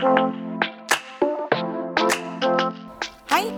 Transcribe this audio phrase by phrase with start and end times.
[0.00, 0.08] Hej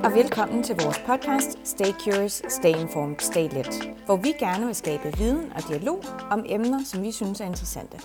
[0.04, 4.74] og velkommen til vores podcast Stay Curious, Stay Informed, Stay Lit, hvor vi gerne vil
[4.74, 7.98] skabe viden og dialog om emner, som vi synes er interessante.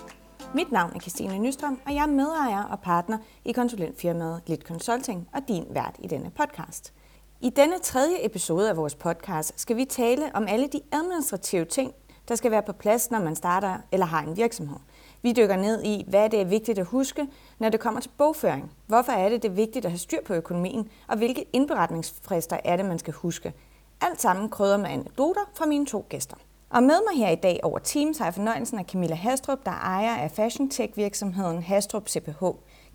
[0.54, 5.28] Mit navn er Christine Nystrøm, og jeg er medejer og partner i konsulentfirmaet Lit Consulting
[5.34, 6.92] og din vært i denne podcast.
[7.40, 11.92] I denne tredje episode af vores podcast skal vi tale om alle de administrative ting,
[12.28, 14.78] der skal være på plads, når man starter eller har en virksomhed.
[15.22, 17.26] Vi dykker ned i, hvad det er vigtigt at huske,
[17.58, 18.72] når det kommer til bogføring.
[18.86, 22.76] Hvorfor er det, det er vigtigt at have styr på økonomien, og hvilke indberetningsfrister er
[22.76, 23.52] det, man skal huske.
[24.00, 26.36] Alt sammen krydder med anekdoter fra mine to gæster.
[26.70, 29.70] Og med mig her i dag over Teams har jeg fornøjelsen af Camilla Hastrup, der
[29.70, 32.44] ejer af fashion tech virksomheden Hastrup CPH.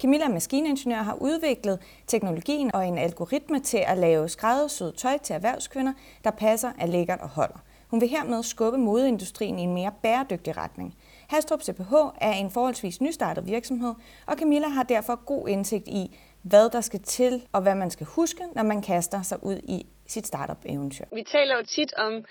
[0.01, 5.33] Camilla er maskiningeniør har udviklet teknologien og en algoritme til at lave skræddersyet tøj til
[5.33, 5.93] erhvervskvinder,
[6.23, 7.57] der passer, er lækkert og holder.
[7.87, 10.95] Hun vil hermed skubbe modeindustrien i en mere bæredygtig retning.
[11.33, 13.93] Hastrup CPH er en forholdsvis nystartet virksomhed,
[14.27, 16.03] og Camilla har derfor god indsigt i,
[16.43, 19.85] hvad der skal til og hvad man skal huske, når man kaster sig ud i
[20.07, 21.05] sit startup-eventyr.
[21.13, 22.25] Vi taler jo tit om,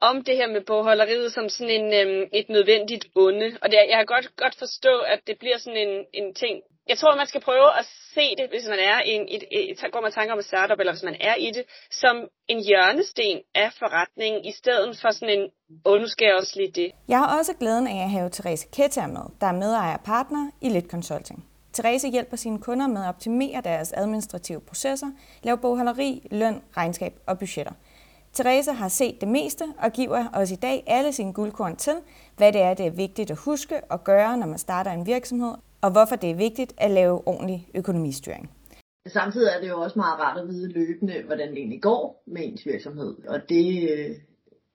[0.00, 3.58] om det her med bogholderiet som sådan en, øhm, et nødvendigt onde.
[3.62, 6.62] Og det, jeg kan godt, godt forstå, at det bliver sådan en, en ting.
[6.88, 9.70] Jeg tror, man skal prøve at se det, hvis man er i en, et, et,
[9.70, 12.16] et, går med tanker om et startup, eller hvis man er i det, som
[12.48, 15.50] en hjørnesten af forretningen, i stedet for sådan en,
[15.86, 16.92] åh, nu skal jeg også lige det.
[17.08, 20.50] Jeg har også glæden af at have Therese Ketter med, der er medejer og partner
[20.60, 21.44] i Lit Consulting.
[21.74, 25.06] Therese hjælper sine kunder med at optimere deres administrative processer,
[25.42, 27.72] lave bogholderi, løn, regnskab og budgetter.
[28.34, 31.96] Therese har set det meste og giver os i dag alle sine guldkorn til,
[32.36, 35.54] hvad det er, det er vigtigt at huske og gøre, når man starter en virksomhed,
[35.86, 38.50] og hvorfor det er vigtigt at lave ordentlig økonomistyring.
[39.06, 42.42] Samtidig er det jo også meget rart at vide løbende, hvordan det egentlig går med
[42.44, 43.14] ens virksomhed.
[43.28, 44.10] Og det øh,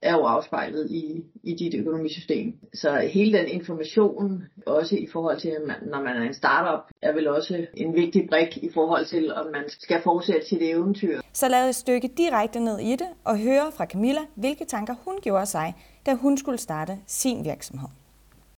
[0.01, 2.53] er jo afspejlet i, i dit økonomisystem.
[2.73, 6.83] Så hele den information, også i forhold til, at man, når man er en startup,
[7.01, 11.21] er vel også en vigtig brik i forhold til, om man skal fortsætte sit eventyr.
[11.33, 15.15] Så lad os stykke direkte ned i det og høre fra Camilla, hvilke tanker hun
[15.21, 15.73] gjorde sig,
[16.05, 17.89] da hun skulle starte sin virksomhed.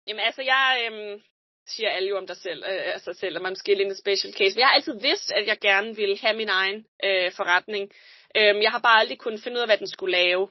[0.08, 1.22] Jamen altså, jeg øhm,
[1.68, 4.34] siger alle jo om dig selv, øh, sig selv, at man måske er en special
[4.34, 4.56] case.
[4.56, 7.92] Men jeg har altid vidst, at jeg gerne ville have min egen øh, forretning.
[8.38, 10.50] Øhm, jeg har bare aldrig kunnet finde ud af, hvad den skulle lave.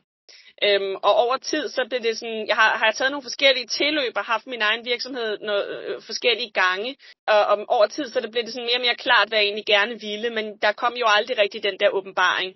[0.63, 3.67] Øhm, og over tid, så blev det sådan, jeg har, har jeg taget nogle forskellige
[3.67, 6.97] tilløb og haft min egen virksomhed noget, øh, forskellige gange.
[7.27, 9.45] Og og over tid, så det blev det sådan mere og mere klart, hvad jeg
[9.45, 12.55] egentlig gerne ville, men der kom jo aldrig rigtig den der åbenbaring,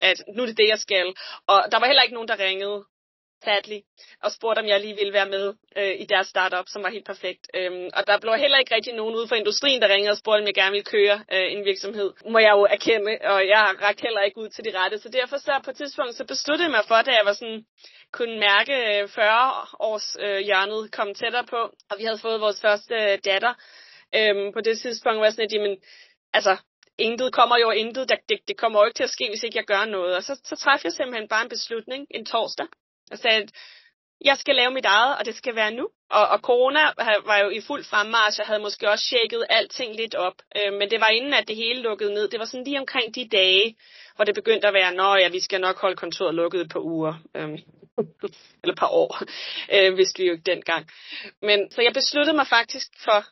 [0.00, 1.06] at nu er det det, jeg skal.
[1.46, 2.84] Og der var heller ikke nogen, der ringede
[3.44, 3.80] sadly,
[4.22, 7.06] og spurgte, om jeg lige ville være med øh, i deres startup, som var helt
[7.06, 7.42] perfekt.
[7.54, 10.40] Øhm, og der blev heller ikke rigtig nogen ude for industrien, der ringede og spurgte,
[10.40, 12.12] om jeg gerne ville køre øh, en virksomhed.
[12.30, 14.98] Må jeg jo erkende, og jeg rakte heller ikke ud til de rette.
[14.98, 17.64] Så derfor så på et tidspunkt, så besluttede jeg mig for, da jeg var sådan,
[18.12, 22.60] kunne mærke øh, 40 års øh, hjørnet komme tættere på, og vi havde fået vores
[22.60, 23.54] første øh, datter.
[24.18, 25.76] Øhm, på det tidspunkt var jeg sådan, at jamen,
[26.32, 26.56] altså,
[26.98, 28.08] intet kommer jo intet.
[28.08, 30.16] Det, det, det kommer jo ikke til at ske, hvis ikke jeg gør noget.
[30.16, 32.66] Og så, så træffede jeg simpelthen bare en beslutning en torsdag,
[33.10, 33.50] og sagde, at
[34.24, 35.88] jeg skal lave mit eget, og det skal være nu.
[36.10, 36.80] Og, og corona
[37.26, 40.34] var jo i fuld fremmarch, og havde måske også tjekket alting lidt op.
[40.56, 42.28] Øh, men det var inden, at det hele lukkede ned.
[42.28, 43.76] Det var sådan lige omkring de dage,
[44.16, 46.80] hvor det begyndte at være, nå ja, vi skal nok holde kontoret lukket et par
[46.80, 47.14] uger.
[47.36, 47.58] Øh,
[48.62, 49.22] eller et par år,
[49.74, 50.90] øh, vidste vi jo ikke dengang.
[51.42, 53.24] Men så jeg besluttede mig faktisk for,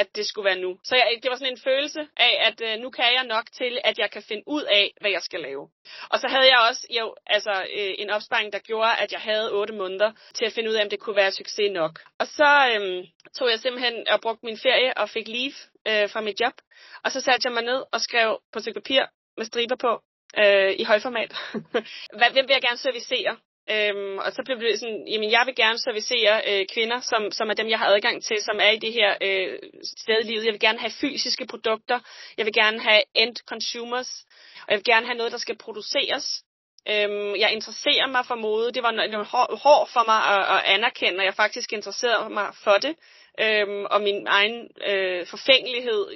[0.00, 0.78] at det skulle være nu.
[0.84, 3.78] Så jeg, det var sådan en følelse af, at øh, nu kan jeg nok til,
[3.84, 5.64] at jeg kan finde ud af, hvad jeg skal lave.
[6.12, 9.52] Og så havde jeg også jo, altså, øh, en opsparing, der gjorde, at jeg havde
[9.52, 12.00] otte måneder til at finde ud af, om det kunne være succes nok.
[12.18, 13.04] Og så øh,
[13.36, 15.56] tog jeg simpelthen og brugte min ferie og fik leave
[15.88, 16.56] øh, fra mit job.
[17.04, 19.02] Og så satte jeg mig ned og skrev på stykke papir
[19.36, 19.92] med striber på
[20.38, 21.32] øh, i højformat.
[22.34, 23.36] Hvem vil jeg gerne servicere?
[23.70, 27.50] Øhm, og så blev det sådan, jamen jeg vil gerne servicere øh, kvinder, som, som
[27.50, 30.44] er dem, jeg har adgang til, som er i det her øh, sted i livet.
[30.44, 31.98] Jeg vil gerne have fysiske produkter.
[32.38, 34.24] Jeg vil gerne have end consumers.
[34.62, 36.42] Og jeg vil gerne have noget, der skal produceres.
[36.88, 38.72] Øhm, jeg interesserer mig for mode.
[38.72, 39.26] Det var noget
[39.64, 42.94] hård for mig at, at anerkende, at jeg faktisk interesserer mig for det.
[43.40, 46.06] Øhm, og min egen øh, forfængelighed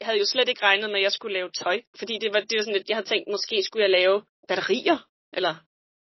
[0.00, 1.80] jeg havde jo slet ikke regnet med, at jeg skulle lave tøj.
[1.98, 4.98] Fordi det var, det var sådan, at jeg havde tænkt, måske skulle jeg lave batterier,
[5.32, 5.54] eller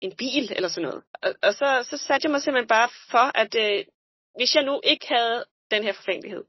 [0.03, 1.03] en bil eller sådan noget.
[1.23, 3.85] Og, og så, så satte jeg mig simpelthen bare for, at øh,
[4.37, 6.45] hvis jeg nu ikke havde den her forfængelighed,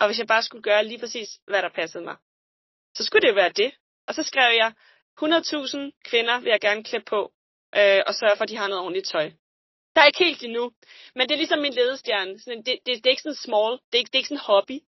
[0.00, 2.16] og hvis jeg bare skulle gøre lige præcis, hvad der passede mig,
[2.96, 3.74] så skulle det jo være det.
[4.06, 4.72] Og så skrev jeg,
[5.22, 7.32] 100.000 kvinder vil jeg gerne klæde på,
[7.76, 9.30] øh, og sørge for, at de har noget ordentligt tøj.
[9.94, 10.72] Der er ikke helt endnu,
[11.14, 12.38] men det er ligesom min ledestjerne.
[12.38, 14.44] Sådan, det, det, det, er ikke sådan small, det er ikke, det er ikke sådan
[14.44, 14.78] en hobby.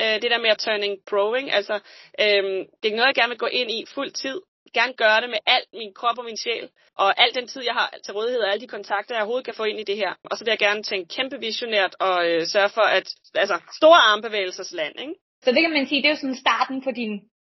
[0.00, 1.52] Øh, det der med at turning pro, ikke?
[1.52, 1.74] Altså,
[2.20, 2.44] øh,
[2.80, 4.40] det er noget, jeg gerne vil gå ind i fuld tid,
[4.78, 6.66] gerne gøre det med alt min krop og min sjæl,
[7.02, 9.60] og al den tid, jeg har til rådighed, og alle de kontakter, jeg overhovedet kan
[9.60, 10.12] få ind i det her.
[10.30, 14.00] Og så vil jeg gerne tænke kæmpe visionært og øh, sørge for, at altså, store
[14.10, 15.14] armbevægelsesland, ikke?
[15.44, 17.12] Så det kan man sige, det er jo sådan starten på din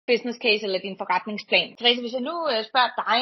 [0.09, 1.75] business case eller din forretningsplan.
[1.77, 3.19] Therese, hvis jeg nu øh, spørger dig,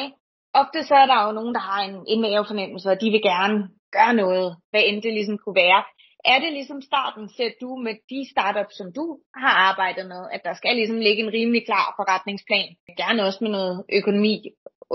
[0.60, 3.58] ofte så er der jo nogen, der har en, en mavefornemmelse, og de vil gerne
[3.96, 5.80] gøre noget, hvad end det ligesom kunne være.
[6.24, 10.40] Er det ligesom starten, ser du med de startups, som du har arbejdet med, at
[10.44, 12.76] der skal ligesom ligge en rimelig klar forretningsplan?
[12.96, 14.36] Gerne også med noget økonomi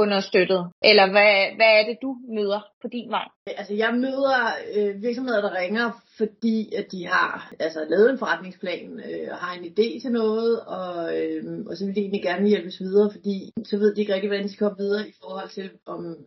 [0.03, 0.61] understøttet?
[0.89, 3.27] Eller hvad, hvad er det, du møder på din vej?
[3.59, 4.39] Altså, jeg møder
[4.75, 9.53] øh, virksomheder, der ringer, fordi at de har altså, lavet en forretningsplan øh, og har
[9.55, 13.38] en idé til noget, og, øh, og så vil de egentlig gerne hjælpes videre, fordi
[13.65, 16.17] så ved de ikke rigtig, hvordan de skal komme videre i forhold til, om,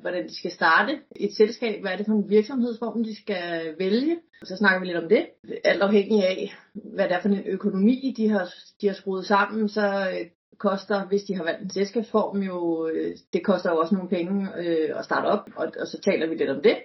[0.00, 4.16] hvordan de skal starte et selskab, hvad er det for en virksomhedsform, de skal vælge.
[4.44, 5.26] Så snakker vi lidt om det.
[5.64, 9.68] Alt afhængig af, hvad det er for en økonomi, de har, de har skruet sammen,
[9.68, 10.26] så øh,
[10.58, 14.48] koster, hvis de har valgt en selskabsform, jo, øh, det koster jo også nogle penge
[14.58, 16.76] øh, at starte op, og, og så taler vi lidt om det.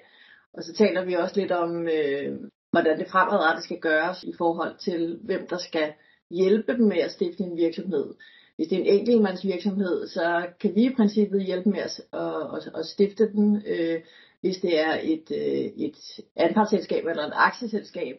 [0.54, 2.40] Og så taler vi også lidt om, øh,
[2.72, 5.94] hvordan det fremadrettet skal gøres i forhold til, hvem der skal
[6.32, 8.14] hjælpe dem med at stifte en virksomhed.
[8.56, 12.86] Hvis det er en enkeltmandsvirksomhed, så kan vi i princippet hjælpe med at, at, at
[12.86, 13.64] stifte den.
[13.68, 14.02] Øh,
[14.42, 15.98] hvis det er et, øh, et
[16.36, 18.16] anpartsselskab eller et aktieselskab,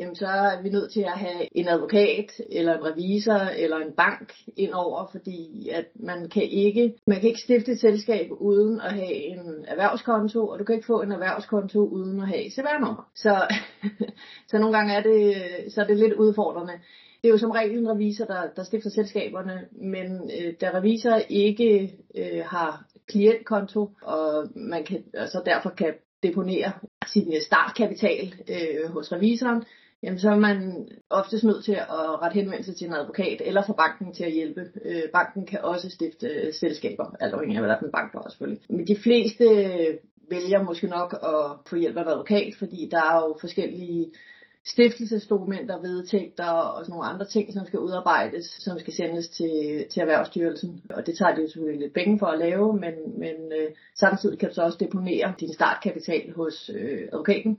[0.00, 3.92] jamen så er vi nødt til at have en advokat eller en revisor eller en
[3.96, 8.80] bank ind over, fordi at man kan ikke man kan ikke stifte et selskab uden
[8.80, 12.52] at have en erhvervskonto, og du kan ikke få en erhvervskonto uden at have et
[12.52, 13.10] CVR-nummer.
[13.14, 13.34] Så,
[14.50, 15.34] så nogle gange er det,
[15.72, 16.72] så er det lidt udfordrende.
[17.22, 21.20] Det er jo som regel en revisor, der, der stifter selskaberne, men øh, da revisor
[21.28, 26.72] ikke øh, har klientkonto, og man kan, og så derfor kan deponere
[27.06, 29.64] sin øh, startkapital øh, hos revisoren,
[30.02, 33.72] jamen så er man oftest nødt til at rette henvendelse til en advokat, eller få
[33.72, 34.60] banken til at hjælpe.
[34.84, 37.92] Øh, banken kan også stifte øh, selskaber, alt afhængig af hvad der er for en
[37.92, 38.62] bank, der er selvfølgelig.
[38.68, 39.44] Men de fleste
[40.30, 44.12] vælger måske nok at få hjælp af en advokat, fordi der er jo forskellige
[44.66, 50.00] stiftelsesdokumenter, vedtægter og sådan nogle andre ting, som skal udarbejdes, som skal sendes til, til
[50.00, 50.82] Erhvervsstyrelsen.
[50.90, 53.70] Og det tager det jo selvfølgelig lidt penge for at lave, men, men øh,
[54.00, 57.58] samtidig kan du så også deponere din startkapital hos øh, advokaten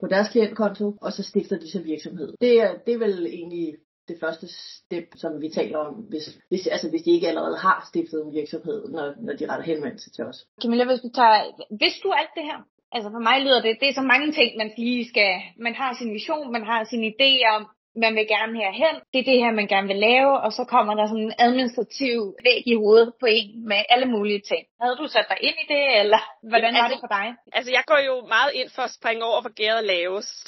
[0.00, 2.34] på deres klientkonto, og så stifter de så virksomhed.
[2.40, 3.74] Det er, det er vel egentlig
[4.08, 7.78] det første step, som vi taler om, hvis, hvis, altså hvis de ikke allerede har
[7.90, 10.38] stiftet en virksomhed, når, når de retter henvendelse til os.
[10.62, 11.38] Camilla, hvis du tager,
[11.80, 12.58] hvis du alt det her?
[12.92, 15.32] Altså for mig lyder det, det er så mange ting, man lige skal,
[15.66, 17.62] man har sin vision, man har sin idé om,
[17.96, 20.94] man vil gerne herhen, det er det her, man gerne vil lave, og så kommer
[20.94, 24.62] der sådan en administrativ væg i hovedet på en med alle mulige ting.
[24.80, 27.26] Havde du sat dig ind i det, eller hvordan var altså, det for dig?
[27.52, 30.46] Altså, jeg går jo meget ind for at springe over, hvor gæret lavest.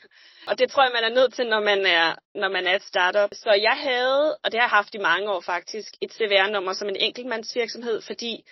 [0.48, 2.82] og det tror jeg, man er nødt til, når man er, når man er et
[2.82, 3.30] startup.
[3.32, 6.88] Så jeg havde, og det har jeg haft i mange år faktisk, et CVR-nummer som
[6.88, 8.44] en enkeltmandsvirksomhed, fordi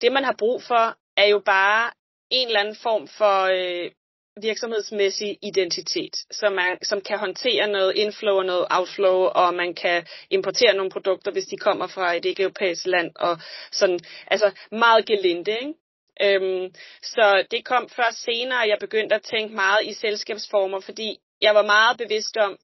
[0.00, 1.90] det, man har brug for, er jo bare
[2.30, 3.90] en eller anden form for øh,
[4.42, 10.06] virksomhedsmæssig identitet, som, man, som kan håndtere noget inflow og noget outflow, og man kan
[10.30, 13.38] importere nogle produkter, hvis de kommer fra et ikke-europæisk land, og
[13.72, 15.74] sådan, altså meget gelinde, ikke?
[16.22, 21.54] Øhm, så det kom først senere, jeg begyndte at tænke meget i selskabsformer, fordi jeg
[21.54, 22.58] var meget bevidst om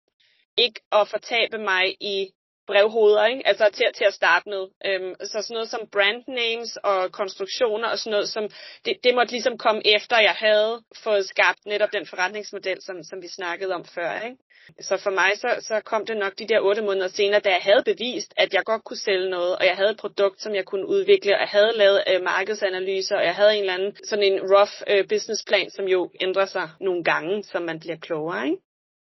[0.56, 2.31] ikke at fortabe mig i
[2.66, 3.46] brevhoveder, ikke?
[3.46, 4.62] altså til, til at starte med.
[4.86, 8.44] Øhm, så sådan noget som brand names og konstruktioner og sådan noget, som
[8.84, 13.22] det, det måtte ligesom komme efter, jeg havde fået skabt netop den forretningsmodel, som, som
[13.22, 14.20] vi snakkede om før.
[14.20, 14.36] Ikke?
[14.80, 17.62] Så for mig så, så kom det nok de der otte måneder senere, da jeg
[17.62, 20.64] havde bevist, at jeg godt kunne sælge noget, og jeg havde et produkt, som jeg
[20.64, 24.25] kunne udvikle, og jeg havde lavet øh, markedsanalyser, og jeg havde en eller anden sådan
[24.25, 28.46] en rough øh, businessplan, som jo ændrer sig nogle gange, som man bliver klogere.
[28.46, 28.65] Ikke?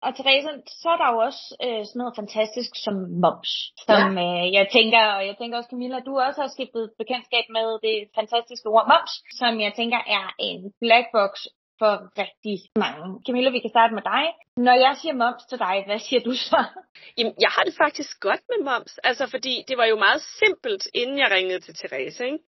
[0.06, 3.52] Og Therese, så er der jo også øh, sådan noget fantastisk som moms,
[3.88, 4.24] som ja.
[4.26, 7.98] øh, jeg tænker, og jeg tænker også Camilla, du også har skiftet bekendtskab med det
[8.20, 11.34] fantastiske ord moms, som jeg tænker er en black box
[11.80, 11.94] for
[12.24, 13.08] rigtig mange.
[13.26, 14.24] Camilla, vi kan starte med dig.
[14.68, 16.60] Når jeg siger moms til dig, hvad siger du så?
[17.18, 20.84] Jamen, jeg har det faktisk godt med moms, altså fordi det var jo meget simpelt,
[21.02, 22.40] inden jeg ringede til Therese, ikke?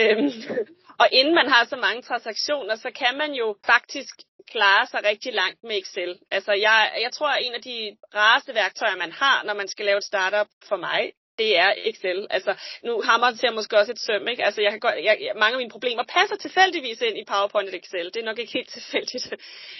[0.00, 0.30] Øhm,
[1.02, 4.14] og inden man har så mange transaktioner, så kan man jo faktisk
[4.50, 6.18] klare sig rigtig langt med Excel.
[6.30, 9.86] Altså jeg, jeg tror, at en af de rareste værktøjer, man har, når man skal
[9.86, 12.26] lave et startup for mig, det er Excel.
[12.30, 14.44] Altså, nu hammer det til måske også et søm, ikke?
[14.44, 17.76] Altså, jeg kan godt, jeg, mange af mine problemer passer tilfældigvis ind i PowerPoint og
[17.76, 18.06] Excel.
[18.14, 19.26] Det er nok ikke helt tilfældigt.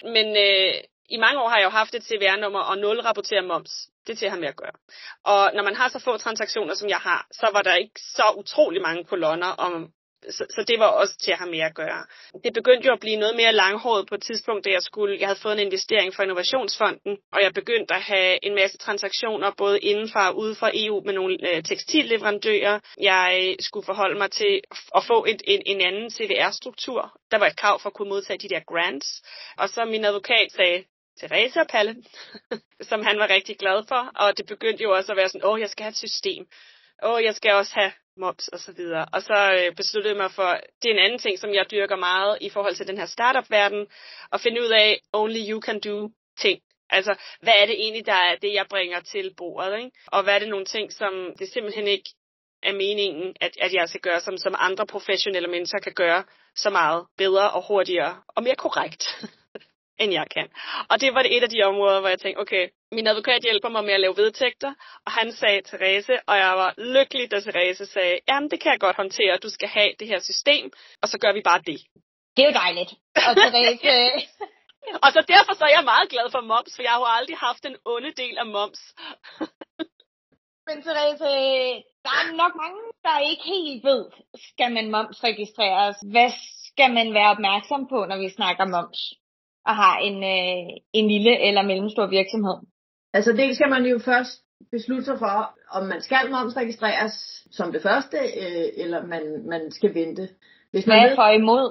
[0.02, 0.74] Men øh,
[1.08, 3.72] i mange år har jeg jo haft et CVR-nummer og nul rapporterer moms.
[4.06, 4.76] Det til at have med at gøre.
[5.24, 8.34] Og når man har så få transaktioner, som jeg har, så var der ikke så
[8.36, 9.92] utrolig mange kolonner om
[10.30, 12.04] så, så det var også til at have mere at gøre.
[12.44, 15.28] Det begyndte jo at blive noget mere langhåret på et tidspunkt, da jeg skulle, jeg
[15.28, 19.80] havde fået en investering fra Innovationsfonden, og jeg begyndte at have en masse transaktioner, både
[19.80, 22.80] indenfor og ude for EU med nogle øh, tekstilleverandører.
[23.00, 24.60] Jeg øh, skulle forholde mig til
[24.96, 27.12] at få et, en, en anden CVR-struktur.
[27.30, 29.22] Der var et krav for at kunne modtage de der grants.
[29.58, 30.84] Og så min advokat sagde,
[31.18, 31.96] Therese og Palle,
[32.90, 35.60] som han var rigtig glad for, og det begyndte jo også at være sådan, åh,
[35.60, 36.46] jeg skal have et system.
[37.02, 39.06] Åh, jeg skal også have moms og så videre.
[39.12, 41.96] Og så øh, besluttede jeg mig for, det er en anden ting, som jeg dyrker
[41.96, 43.86] meget i forhold til den her startup-verden,
[44.32, 46.60] at finde ud af, only you can do ting.
[46.90, 49.90] Altså, hvad er det egentlig, der er det, jeg bringer til bordet, ikke?
[50.06, 52.10] Og hvad er det nogle ting, som det simpelthen ikke
[52.62, 56.24] er meningen, at, at jeg skal gøre, som, som andre professionelle mennesker kan gøre
[56.56, 59.04] så meget bedre og hurtigere og mere korrekt,
[60.02, 60.48] end jeg kan.
[60.90, 63.84] Og det var et af de områder, hvor jeg tænkte, okay, min advokat hjælper mig
[63.84, 64.72] med at lave vedtægter,
[65.06, 68.80] og han sagde Therese, og jeg var lykkelig, da Therese sagde, jamen det kan jeg
[68.80, 71.80] godt håndtere, du skal have det her system, og så gør vi bare det.
[72.36, 72.90] Det er jo dejligt.
[73.28, 74.28] Og Therese...
[75.04, 77.36] og så derfor så er jeg meget glad for moms, for jeg har jo aldrig
[77.36, 78.80] haft en onde del af moms.
[80.68, 81.32] Men Therese,
[82.04, 84.02] der er nok mange, der ikke helt ved,
[84.50, 85.96] skal man momsregistreres?
[86.12, 86.30] Hvad
[86.68, 89.00] skal man være opmærksom på, når vi snakker moms?
[89.66, 92.58] Og har en, øh, en lille eller mellemstor virksomhed?
[93.12, 97.12] Altså det skal man jo først beslutte sig for, om man skal momsregistreres
[97.50, 100.28] som det første, øh, eller man, man skal vente.
[100.72, 101.64] Hvis man Hvad for imod?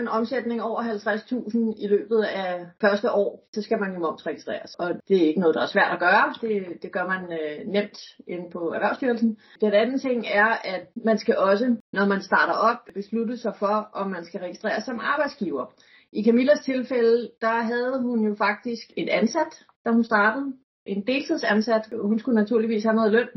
[0.00, 4.74] en omsætning over 50.000 i løbet af første år, så skal man jo momsregistreres.
[4.74, 6.34] Og det er ikke noget, der er svært at gøre.
[6.40, 9.38] Det, det gør man øh, nemt inde på Erhvervsstyrelsen.
[9.60, 13.88] Den anden ting er, at man skal også, når man starter op, beslutte sig for,
[13.92, 15.66] om man skal registreres som arbejdsgiver.
[16.12, 20.52] I Camillas tilfælde, der havde hun jo faktisk et ansat, da hun startede.
[20.86, 21.88] En deltidsansat.
[22.02, 23.28] Hun skulle naturligvis have noget løn.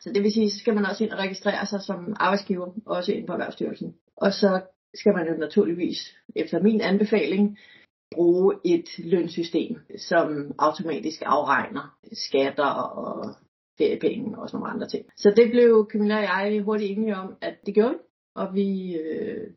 [0.00, 3.12] Så det vil sige, så skal man også ind og registrere sig som arbejdsgiver, også
[3.12, 3.94] ind på Erhvervsstyrelsen.
[4.16, 4.60] Og så
[4.94, 7.58] skal man jo naturligvis, efter min anbefaling,
[8.14, 13.34] bruge et lønsystem, som automatisk afregner skatter og
[13.78, 15.06] feriepenge og sådan nogle andre ting.
[15.16, 17.98] Så det blev Camilla og jeg hurtigt enige om, at det gjorde vi,
[18.34, 19.50] og vi øh,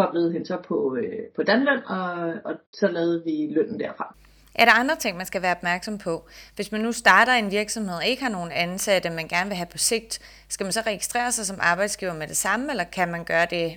[0.00, 2.10] koblede hende så på, øh, på Danløn, og,
[2.48, 4.06] og så lavede vi lønnen derfra.
[4.54, 6.14] Er der andre ting, man skal være opmærksom på?
[6.56, 9.72] Hvis man nu starter en virksomhed og ikke har nogen ansatte, man gerne vil have
[9.72, 10.12] på sigt,
[10.48, 13.76] skal man så registrere sig som arbejdsgiver med det samme, eller kan man gøre det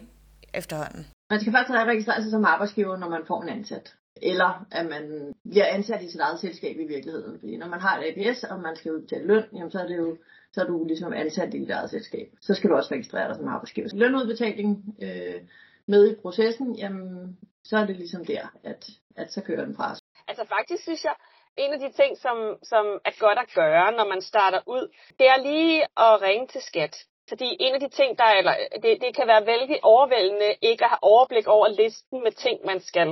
[0.53, 1.07] efterhånden?
[1.29, 3.95] Man skal faktisk registrere sig som arbejdsgiver, når man får en ansat.
[4.21, 7.39] Eller at man bliver ansat i sit eget selskab i virkeligheden.
[7.39, 9.97] Fordi når man har et APS, og man skal udbetale løn, jamen så er det
[9.97, 10.17] jo
[10.53, 12.27] så er du ligesom ansat i dit eget selskab.
[12.41, 13.87] Så skal du også registrere dig som arbejdsgiver.
[13.93, 15.41] Lønudbetaling øh,
[15.89, 18.81] med i processen, jamen så er det ligesom der, at,
[19.17, 19.99] at så kører den fra os.
[20.27, 21.15] Altså faktisk synes jeg,
[21.57, 24.83] en af de ting, som, som er godt at gøre, når man starter ud,
[25.19, 26.95] det er lige at ringe til skat.
[27.29, 30.89] Fordi en af de ting, der eller det, det kan være vældig overvældende ikke at
[30.89, 33.07] have overblik over listen med ting, man skal.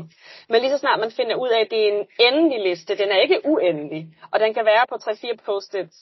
[0.49, 3.09] Men lige så snart man finder ud af, at det er en endelig liste, den
[3.09, 5.97] er ikke uendelig, og den kan være på 3-4 post-its,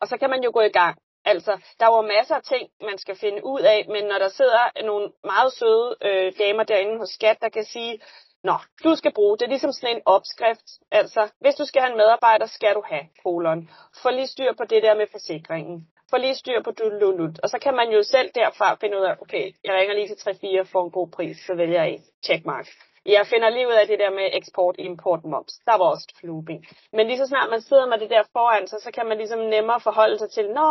[0.00, 0.96] og så kan man jo gå i gang.
[1.24, 4.82] Altså, der var masser af ting, man skal finde ud af, men når der sidder
[4.84, 8.00] nogle meget søde øh, damer derinde hos Skat, der kan sige,
[8.44, 10.68] Nå, du skal bruge, det er ligesom sådan en opskrift.
[10.90, 13.70] Altså, hvis du skal have en medarbejder, skal du have kolon.
[14.02, 15.88] Få lige styr på det der med forsikringen.
[16.10, 17.38] Få lige styr på dulut.
[17.42, 20.30] Og så kan man jo selv derfra finde ud af, okay, jeg ringer lige til
[20.60, 22.66] 3-4 for en god pris, så vælger jeg checkmark.
[23.06, 25.54] Jeg finder lige ud af det der med eksport, import, moms.
[25.68, 26.64] Der var også flueben.
[26.92, 29.38] Men lige så snart man sidder med det der foran sig, så kan man ligesom
[29.38, 30.68] nemmere forholde sig til, nå,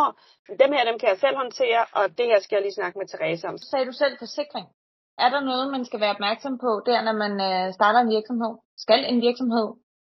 [0.62, 3.06] dem her, dem kan jeg selv håndtere, og det her skal jeg lige snakke med
[3.08, 3.58] Therese om.
[3.58, 4.66] Så sagde du selv forsikring.
[5.18, 8.52] Er der noget, man skal være opmærksom på der, når man øh, starter en virksomhed?
[8.76, 9.68] Skal en virksomhed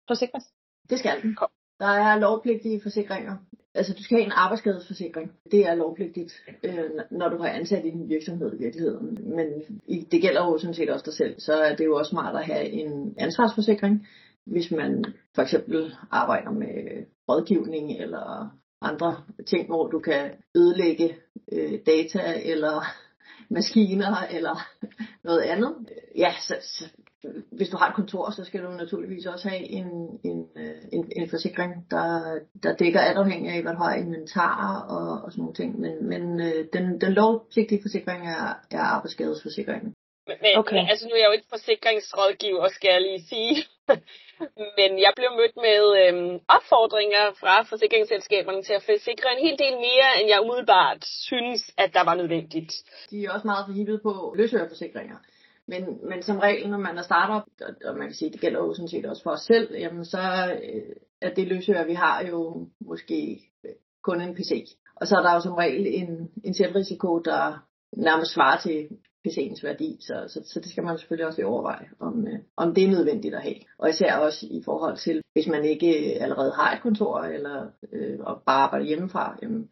[0.09, 0.45] forsikres?
[0.91, 1.39] Det skal den.
[1.79, 3.37] Der er lovpligtige forsikringer.
[3.75, 5.33] Altså, du skal have en arbejdsskadesforsikring.
[5.51, 6.33] Det er lovpligtigt,
[6.65, 9.19] øh, når du har ansat i din virksomhed i virkeligheden.
[9.37, 9.47] Men
[10.11, 11.41] det gælder jo sådan set også dig selv.
[11.41, 14.07] Så er det jo også smart at have en ansvarsforsikring,
[14.47, 21.17] hvis man for eksempel arbejder med rådgivning eller andre ting, hvor du kan ødelægge
[21.53, 22.85] øh, data eller
[23.57, 24.69] maskiner eller
[25.25, 25.75] noget andet.
[26.17, 26.85] Ja, så, så
[27.53, 29.89] hvis du har et kontor, så skal du naturligvis også have en,
[30.25, 34.81] en, øh, en, en forsikring, der, der dækker alt afhængig af, hvad du har inventar
[34.89, 35.81] og, og sådan nogle ting.
[35.81, 39.95] Men, men øh, den, den lovpligtige forsikring er, er arbejdsskadesforsikringen.
[40.27, 40.77] Men, okay.
[40.77, 43.55] men altså nu er jeg jo ikke forsikringsrådgiver, skal jeg lige sige.
[44.79, 49.75] men jeg blev mødt med øhm, opfordringer fra forsikringsselskaberne til at forsikre en hel del
[49.89, 52.73] mere, end jeg umiddelbart synes, at der var nødvendigt.
[53.11, 55.17] De er også meget forhippet på løsøreforsikringer.
[55.73, 58.61] Men, men som regel, når man er startup, og, og man kan sige, det gælder
[58.61, 60.23] jo sådan set også for os selv, jamen så
[60.65, 63.71] øh, er det løsøger, vi har jo måske øh,
[64.03, 64.77] kun en PC.
[64.97, 68.89] Og så er der jo som regel en, en selvrisiko, der nærmest svarer til
[69.29, 72.85] PC'ens værdi, så, så, så det skal man selvfølgelig også overveje, om, øh, om det
[72.85, 73.61] er nødvendigt at have.
[73.79, 77.67] Og især også i forhold til, hvis man ikke øh, allerede har et kontor, eller
[77.93, 79.69] øh, og bare arbejder hjemmefra, jamen,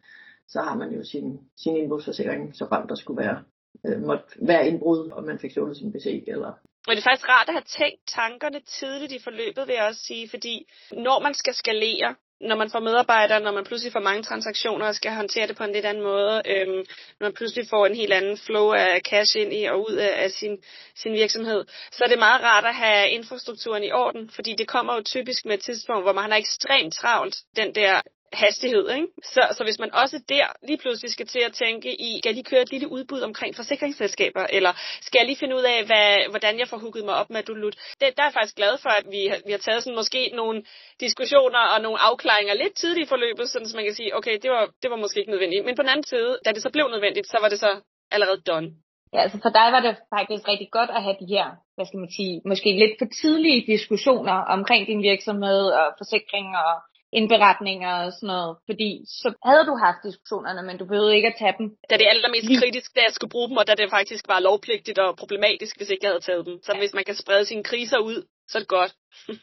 [0.47, 3.43] så har man jo sin, sin indbrugsforsikring, så frem der skulle være
[3.85, 6.51] øh, måtte være indbrud, og man fik stjålet sin PC, eller
[6.87, 10.03] Men det er faktisk rart at have tænkt tankerne tidligt i forløbet, vil jeg også
[10.03, 10.55] sige, fordi
[10.91, 14.95] når man skal skalere, når man får medarbejdere, når man pludselig får mange transaktioner og
[14.95, 16.83] skal håndtere det på en lidt anden måde, øhm,
[17.19, 20.23] når man pludselig får en helt anden flow af cash ind i og ud af,
[20.23, 20.57] af sin,
[20.95, 24.95] sin virksomhed, så er det meget rart at have infrastrukturen i orden, fordi det kommer
[24.95, 28.01] jo typisk med et tidspunkt, hvor man har ekstremt travlt, den der
[28.33, 28.89] hastighed.
[28.95, 29.07] Ikke?
[29.23, 32.35] Så, så hvis man også der lige pludselig skal til at tænke i, skal jeg
[32.35, 34.71] lige køre et lille udbud omkring forsikringsselskaber, eller
[35.01, 37.75] skal jeg lige finde ud af, hvad, hvordan jeg får hugget mig op med Dulut.
[37.99, 40.63] Det, der er jeg faktisk glad for, at vi, vi har taget sådan måske nogle
[40.99, 44.49] diskussioner og nogle afklaringer lidt tidligt i forløbet, sådan så man kan sige, okay, det
[44.51, 45.65] var, det var måske ikke nødvendigt.
[45.65, 47.71] Men på den anden side, da det så blev nødvendigt, så var det så
[48.11, 48.69] allerede done.
[49.13, 51.45] Ja, altså for dig var det faktisk rigtig godt at have de her,
[51.75, 56.73] hvad skal man sige, måske lidt for tidlige diskussioner omkring din virksomhed og forsikring og
[57.13, 58.89] indberetninger og sådan noget, fordi
[59.21, 61.67] så havde du haft diskussionerne, men du behøvede ikke at tage dem.
[61.89, 64.39] Da det er allermest kritisk, da jeg skulle bruge dem, og da det faktisk var
[64.39, 66.55] lovpligtigt og problematisk, hvis ikke jeg havde taget dem.
[66.65, 66.79] Så ja.
[66.79, 68.17] hvis man kan sprede sine kriser ud,
[68.49, 68.93] så er det godt.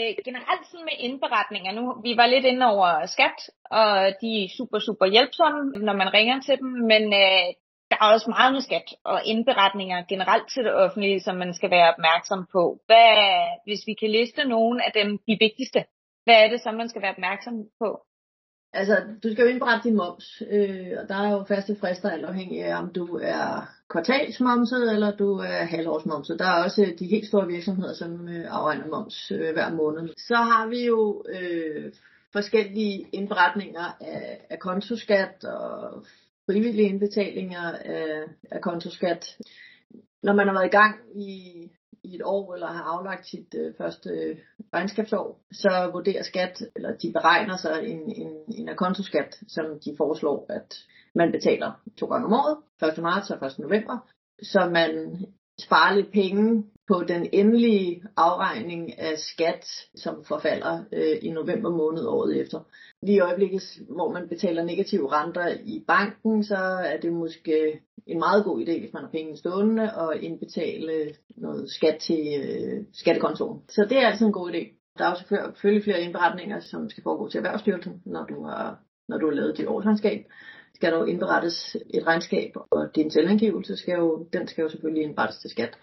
[0.00, 3.38] Øh, generelt sådan med indberetninger nu, vi var lidt inde over skat,
[3.70, 3.90] og
[4.20, 7.46] de er super, super hjælpsomme, når man ringer til dem, men øh,
[7.90, 11.70] der er også meget med skat og indberetninger generelt til det offentlige, som man skal
[11.70, 12.62] være opmærksom på.
[12.86, 13.10] Hvad,
[13.66, 15.80] hvis vi kan liste nogle af dem, de vigtigste,
[16.28, 17.88] hvad er det så, man skal være opmærksom på?
[18.72, 22.24] Altså, du skal jo indberette din moms, øh, og der er jo faste frister alt
[22.24, 23.44] afhængig af, om du er
[23.90, 26.38] kvartalsmomset, eller du er halvårsmomset.
[26.38, 30.08] Der er også øh, de helt store virksomheder, som øh, afregner moms øh, hver måned.
[30.28, 31.92] Så har vi jo øh,
[32.32, 36.04] forskellige indberetninger af, af kontoskat og
[36.46, 39.36] frivillige indbetalinger af, af kontoskat.
[40.22, 41.32] Når man har været i gang i
[42.08, 44.36] i et år eller har aflagt sit øh, første øh,
[44.74, 50.46] regnskabsår, så vurderer skat, eller de beregner så en, en, en akontoskat, som de foreslår,
[50.48, 50.74] at
[51.14, 52.56] man betaler to gange om året,
[52.96, 53.02] 1.
[53.02, 53.58] marts og 1.
[53.58, 53.96] november,
[54.42, 54.90] så man
[55.58, 62.06] sparer lidt penge på den endelige afregning af skat, som forfalder øh, i november måned
[62.06, 62.60] året efter.
[63.02, 68.18] Lige i øjeblikket, hvor man betaler negative renter i banken, så er det måske en
[68.18, 73.60] meget god idé, hvis man har penge stående, at indbetale noget skat til øh, skattekontoen.
[73.68, 74.94] Så det er altid en god idé.
[74.98, 79.18] Der er også selvfølgelig flere indberetninger, som skal foregå til Erhvervsstyrelsen, når du har, når
[79.18, 80.26] du har lavet dit årsregnskab
[80.78, 85.02] skal der jo indberettes et regnskab, og din selvangivelse skal jo, den skal jo selvfølgelig
[85.02, 85.78] indberettes til skat.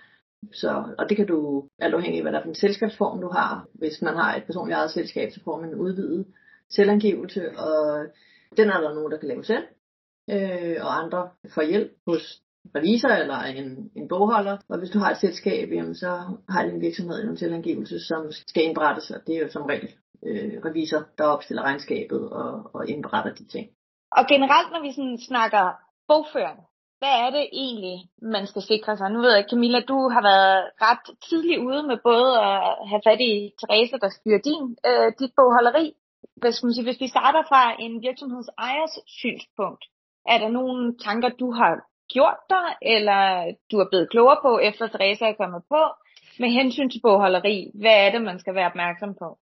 [0.54, 3.30] Så, og det kan du, alt afhængig af hvad der er for en selskabsform du
[3.30, 3.68] har.
[3.74, 6.26] Hvis man har et personligt eget selskab, så får man en udvidet
[6.70, 8.06] selvangivelse, og
[8.58, 9.64] den er der nogen, der kan lave selv.
[10.30, 12.42] Øh, og andre får hjælp hos
[12.76, 14.58] revisor eller en, en bogholder.
[14.70, 18.64] Og hvis du har et selskab, jamen, så har din virksomhed en selvangivelse, som skal
[18.64, 19.90] indberettes, og det er jo som regel
[20.26, 23.70] øh, revisor, der opstiller regnskabet og, og indberetter de ting.
[24.12, 25.64] Og generelt, når vi sådan snakker
[26.08, 26.60] bogføring,
[27.00, 29.10] hvad er det egentlig, man skal sikre sig?
[29.12, 33.22] Nu ved jeg, Camilla, du har været ret tidlig ude med både at have fat
[33.32, 35.86] i Therese, der styrer din, øh, dit bogholderi.
[36.42, 39.84] Hvad skal man sige, hvis vi starter fra en virksomhedsejers synspunkt,
[40.32, 41.74] er der nogle tanker, du har
[42.14, 43.22] gjort dig, eller
[43.72, 45.82] du er blevet klogere på, efter Therese er kommet på,
[46.40, 47.72] med hensyn til bogholderi?
[47.82, 49.38] Hvad er det, man skal være opmærksom på?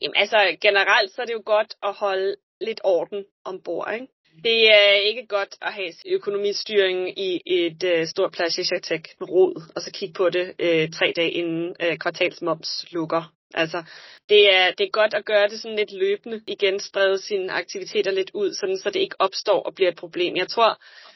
[0.00, 4.08] Jamen altså, generelt så er det jo godt at holde lidt orden ombord, ikke?
[4.42, 9.90] Det er ikke godt at have økonomistyring i et øh, stort plastiktech rod, og så
[9.92, 13.32] kigge på det øh, tre dage inden øh, kvartalsmoms lukker.
[13.54, 13.82] Altså,
[14.28, 18.10] det er, det er godt at gøre det sådan lidt løbende, igen sprede sine aktiviteter
[18.10, 20.36] lidt ud, sådan, så det ikke opstår og bliver et problem.
[20.36, 20.68] Jeg tror,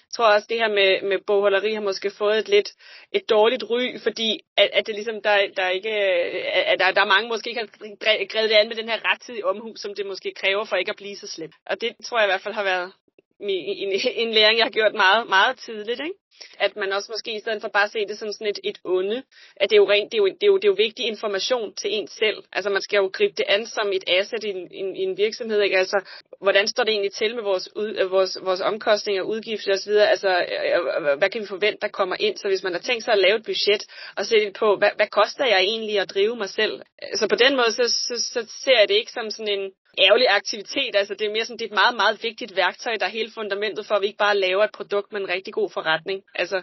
[0.09, 2.70] jeg tror også, det her med, med bogholderi har måske fået et lidt
[3.12, 7.00] et dårligt ry, fordi at, at det ligesom, der, der ikke, øh, at der, der
[7.00, 10.07] er mange måske ikke har grebet det an med den her rettidige omhu, som det
[10.07, 11.54] måske kræver for ikke at blive så slemt.
[11.66, 12.92] Og det tror jeg i hvert fald har været
[13.40, 16.01] en, en læring, jeg har gjort meget, meget tidligt.
[16.01, 16.14] Ikke?
[16.59, 18.79] At man også måske i stedet for bare at se det som sådan et, et
[18.85, 19.22] onde,
[19.57, 21.05] at det er, jo rent, det, er jo, det, er jo, det er jo vigtig
[21.07, 22.44] information til en selv.
[22.53, 25.61] Altså man skal jo gribe det an som et asset i en, en, en virksomhed.
[25.61, 25.79] Ikke?
[25.79, 26.01] Altså,
[26.40, 29.92] hvordan står det egentlig til med vores, ud, vores, vores omkostninger, udgifter osv.?
[29.92, 32.37] Altså, øh, øh, hvad kan vi forvente, der kommer ind?
[32.37, 33.83] Så hvis man har tænkt sig at lave et budget
[34.16, 36.83] og sætte på, hvad, hvad koster jeg egentlig at drive mig selv?
[37.14, 39.72] Så på den måde, så, så, så ser jeg det ikke som sådan en,
[40.06, 40.96] ærgerlig aktivitet.
[41.00, 43.30] Altså det er mere sådan, det er et meget, meget vigtigt værktøj, der er hele
[43.38, 46.18] fundamentet for, at vi ikke bare laver et produkt med en rigtig god forretning.
[46.34, 46.62] Altså,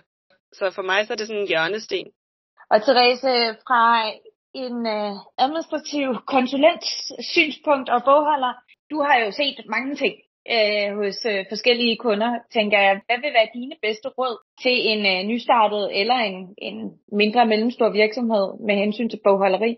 [0.53, 2.07] så for mig så er det sådan en hjørnesten.
[2.71, 3.33] Og Therese,
[3.67, 3.83] fra
[4.63, 5.13] en øh,
[5.45, 6.89] administrativ konsulents
[7.33, 8.53] synspunkt og bogholder,
[8.91, 10.15] du har jo set mange ting
[10.55, 13.01] øh, hos øh, forskellige kunder, tænker jeg.
[13.05, 16.77] Hvad vil være dine bedste råd til en øh, nystartet eller en, en
[17.21, 19.71] mindre mellemstor virksomhed med hensyn til bogholderi?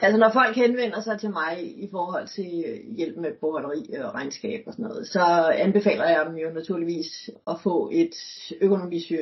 [0.00, 4.14] Altså når folk henvender sig til mig i forhold til øh, hjælp med bogholderi og
[4.14, 5.24] regnskab og sådan noget, så
[5.54, 8.14] anbefaler jeg dem jo naturligvis at få et
[8.60, 9.12] økonomisk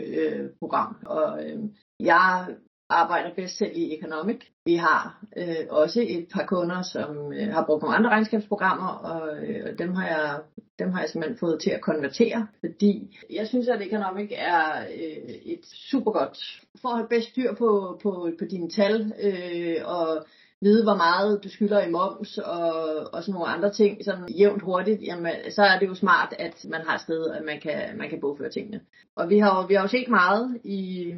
[0.60, 0.96] program.
[1.06, 1.58] Og øh,
[2.00, 2.46] jeg
[2.90, 4.40] arbejder bedst selv i Economic.
[4.64, 9.46] Vi har øh, også et par kunder, som øh, har brugt nogle andre regnskabsprogrammer, og
[9.46, 10.40] øh, dem, har jeg,
[10.78, 15.34] dem har jeg simpelthen fået til at konvertere, fordi jeg synes, at Economic er øh,
[15.44, 16.38] et super godt
[16.82, 20.26] for at have bedst styr på, på, på dine tal, øh, og
[20.60, 22.74] vide, hvor meget du skylder i moms og,
[23.12, 26.66] og sådan nogle andre ting, sådan jævnt hurtigt, jamen, så er det jo smart, at
[26.70, 28.80] man har et sted, at man kan, man kan bogføre tingene.
[29.16, 31.14] Og vi har, vi har jo set meget i,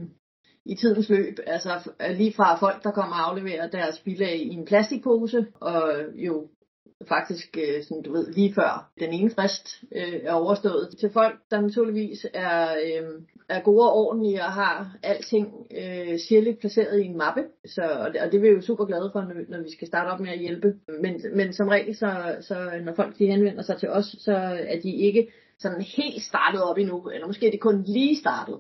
[0.65, 4.65] i tidens løb, altså lige fra folk, der kommer og afleverer deres bilag i en
[4.65, 6.49] plastikpose, og jo
[7.09, 10.95] faktisk, øh, sådan, du ved, lige før den ene frist øh, er overstået.
[11.01, 13.09] Til folk, der naturligvis er, øh,
[13.49, 17.43] er gode og ordentlige og har alting øh, sirligt placeret i en mappe.
[17.67, 19.89] Så, og, det, og det er vi jo super glade for, når, når vi skal
[19.89, 20.75] starte op med at hjælpe.
[21.03, 24.35] Men, men som regel, så, så når folk de henvender sig til os, så
[24.69, 28.59] er de ikke sådan helt startet op endnu, eller måske er de kun lige startet.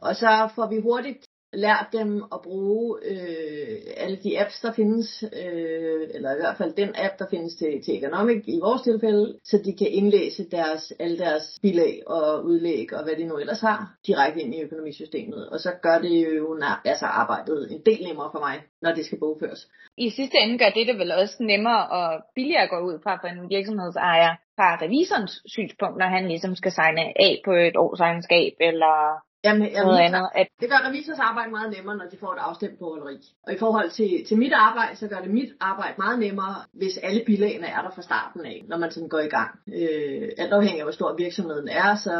[0.00, 5.24] Og så får vi hurtigt lært dem at bruge øh, alle de apps, der findes,
[5.42, 9.38] øh, eller i hvert fald den app, der findes til, til Economic i vores tilfælde,
[9.44, 13.60] så de kan indlæse deres, alle deres bilag og udlæg og hvad de nu ellers
[13.60, 15.48] har, direkte ind i økonomisystemet.
[15.48, 19.18] Og så gør det jo altså arbejdet en del nemmere for mig, når det skal
[19.18, 19.68] bogføres.
[19.96, 23.14] I sidste ende gør det det vel også nemmere og billigere at gå ud fra
[23.20, 28.52] for en virksomhedsejer fra revisorens synspunkt, når han ligesom skal signe af på et årsregnskab
[28.60, 30.28] eller Jamen, jeg noget andet.
[30.34, 30.46] At...
[30.60, 33.18] Det gør revisors arbejde meget nemmere, når de får et afstemt bogholderi.
[33.46, 36.98] Og i forhold til, til mit arbejde, så gør det mit arbejde meget nemmere, hvis
[36.98, 39.50] alle bilagene er der fra starten af, når man sådan går i gang.
[39.68, 42.16] Øh, alt afhængig af, hvor stor virksomheden er, så,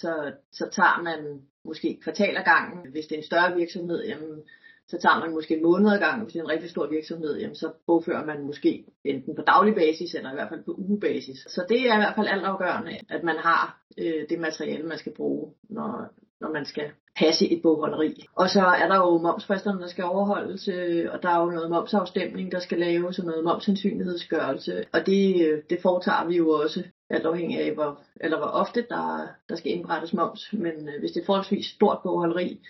[0.00, 1.18] så, så tager man
[1.64, 2.92] måske kvartaler gangen.
[2.92, 4.42] Hvis det er en større virksomhed, jamen,
[4.88, 6.22] så tager man måske en måned ad gangen.
[6.22, 9.74] Hvis det er en rigtig stor virksomhed, jamen, så bogfører man måske enten på daglig
[9.74, 11.38] basis, eller i hvert fald på ugebasis.
[11.48, 15.14] Så det er i hvert fald altafgørende, at man har øh, det materiale, man skal
[15.14, 16.10] bruge, når,
[16.42, 18.26] når man skal passe et bogholderi.
[18.36, 21.70] Og så er der jo momsfristerne, der skal overholdes, øh, og der er jo noget
[21.70, 24.84] momsafstemning, der skal laves, og noget momsandsynlighedsgørelse.
[24.92, 28.86] Og det, øh, det foretager vi jo også, alt afhængig af, hvor, eller hvor ofte
[28.88, 30.52] der, der skal indberettes moms.
[30.52, 32.60] Men øh, hvis det er forholdsvis stort bogholderi,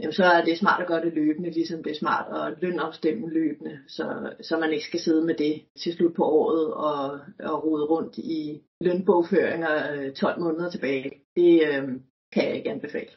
[0.00, 3.30] jamen så er det smart at gøre det løbende, ligesom det er smart at lønafstemme
[3.30, 7.64] løbende, så, så man ikke skal sidde med det til slut på året og, og
[7.64, 11.10] rode rundt i lønbogføringer 12 måneder tilbage.
[11.36, 11.88] Det, øh,
[12.36, 13.12] kan jeg ikke anbefale.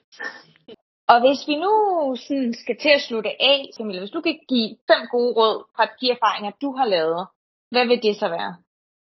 [1.12, 1.74] Og hvis vi nu
[2.28, 5.86] sådan skal til at slutte af, Camilla, hvis du kan give fem gode råd fra
[6.02, 7.28] de erfaringer, du har lavet,
[7.72, 8.54] hvad vil det så være?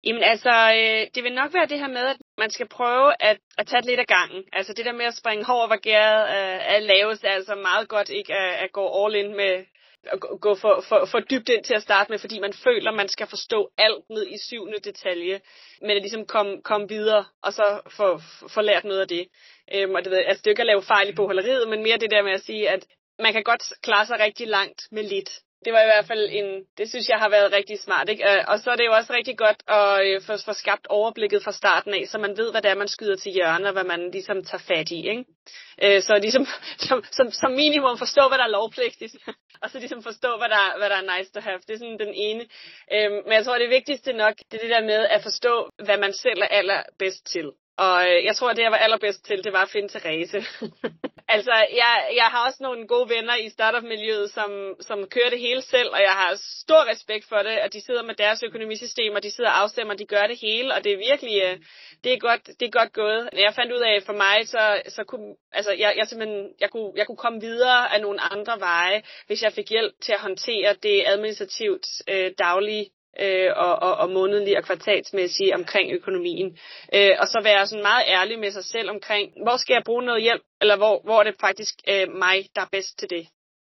[0.06, 3.38] Jamen altså, øh, det vil nok være det her med, at man skal prøve at,
[3.58, 4.44] at tage det lidt af gangen.
[4.54, 7.88] Altså det der med at springe hård over gæret øh, er lavest, er altså meget
[7.90, 9.56] godt ikke at, at gå all in med,
[10.12, 13.08] at gå for, for, for dybt ind til at starte med, fordi man føler, man
[13.08, 15.42] skal forstå alt ned i syvende detalje,
[15.82, 19.28] men at ligesom komme kom videre, og så få, få lært noget af det.
[19.74, 21.84] Øhm, og det, ved, altså, det er jo ikke at lave fejl i bogholderiet, men
[21.84, 22.88] mere det der med at sige, at
[23.20, 25.30] man kan godt klare sig rigtig langt med lidt
[25.66, 26.48] det var i hvert fald en,
[26.78, 28.10] det synes jeg har været rigtig smart.
[28.10, 28.24] Ikke?
[28.32, 31.44] Øh, og så er det jo også rigtig godt at øh, få, få skabt overblikket
[31.44, 33.84] fra starten af, så man ved, hvad det er, man skyder til hjørne, og hvad
[33.84, 35.00] man ligesom tager fat i.
[35.10, 35.26] Ikke?
[35.84, 36.46] Øh, så ligesom,
[36.88, 39.34] som, som, som minimum forstå, hvad der er lovpligtigt, ligesom.
[39.62, 41.60] og så ligesom forstå, hvad der, hvad der er nice to have.
[41.68, 42.44] Det er sådan den ene.
[43.26, 46.14] Men jeg tror, det vigtigste nok, det er det der med at forstå, hvad man
[46.14, 47.52] selv er allerbedst til.
[47.78, 50.40] Og jeg tror, at det, jeg var allerbedst til, det var at finde Therese.
[51.28, 55.62] altså, jeg, jeg har også nogle gode venner i startup-miljøet, som, som kører det hele
[55.62, 59.32] selv, og jeg har stor respekt for det, at de sidder med deres økonomisystemer, de
[59.32, 61.58] sidder og afstemmer, de gør det hele, og det er virkelig, øh,
[62.04, 63.30] det er godt, det er godt gået.
[63.34, 66.92] Jeg fandt ud af, for mig, så, så kunne, altså, jeg, jeg simpelthen, jeg kunne,
[66.96, 70.76] jeg kunne komme videre af nogle andre veje, hvis jeg fik hjælp til at håndtere
[70.84, 76.58] det administrativt øh, daglige øh, og, og, og månedlige og kvartalsmæssige omkring økonomien.
[76.94, 80.06] Øh, og så være sådan meget ærlig med sig selv omkring, hvor skal jeg bruge
[80.06, 83.28] noget hjælp, eller hvor, hvor er det faktisk øh, mig, der er bedst til det.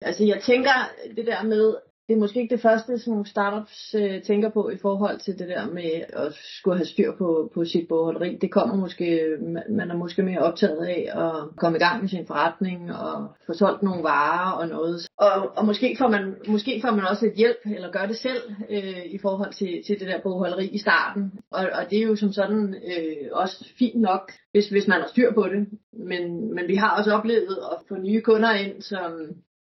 [0.01, 0.75] Altså jeg tænker
[1.17, 1.77] det der med,
[2.09, 5.49] det er måske ikke det første, som startups øh, tænker på i forhold til det
[5.49, 8.39] der med at skulle have styr på, på sit bogholderi.
[8.41, 9.29] Det kommer måske,
[9.71, 13.53] man er måske mere optaget af at komme i gang med sin forretning og få
[13.53, 15.09] solgt nogle varer og noget.
[15.19, 18.43] Og, og måske, får man, måske får man også lidt hjælp, eller gør det selv
[18.71, 21.33] øh, i forhold til, til det der bogholderi i starten.
[21.51, 25.09] Og, og det er jo som sådan øh, også fint nok, hvis, hvis man har
[25.09, 25.69] styr på det.
[25.93, 29.13] Men, men vi har også oplevet at få nye kunder ind, som